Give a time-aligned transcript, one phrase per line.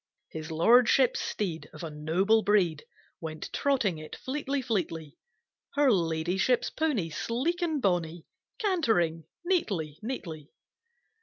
[0.29, 2.85] His Lordship's Steed Of a noble breed
[3.19, 5.15] Went trotting it fleetly, fleetly,
[5.75, 8.25] Her Ladyship's pony, Sleek and bonny
[8.57, 10.49] Cantering neatly, neatly.